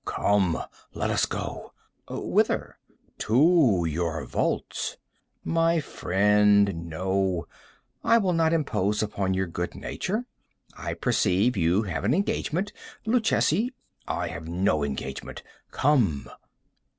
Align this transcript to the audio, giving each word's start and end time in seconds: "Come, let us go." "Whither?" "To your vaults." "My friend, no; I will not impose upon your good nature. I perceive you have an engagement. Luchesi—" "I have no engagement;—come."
"Come, 0.03 0.57
let 0.95 1.11
us 1.11 1.27
go." 1.27 1.73
"Whither?" 2.09 2.79
"To 3.19 3.85
your 3.87 4.25
vaults." 4.25 4.97
"My 5.43 5.79
friend, 5.79 6.89
no; 6.89 7.45
I 8.03 8.17
will 8.17 8.33
not 8.33 8.51
impose 8.51 9.03
upon 9.03 9.35
your 9.35 9.45
good 9.45 9.75
nature. 9.75 10.25
I 10.75 10.95
perceive 10.95 11.55
you 11.55 11.83
have 11.83 12.03
an 12.03 12.15
engagement. 12.15 12.73
Luchesi—" 13.05 13.75
"I 14.07 14.29
have 14.29 14.47
no 14.47 14.83
engagement;—come." 14.83 16.27